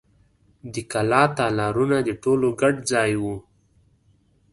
[0.73, 3.23] د کلا تالارونه د ټولو ګډ ځای و.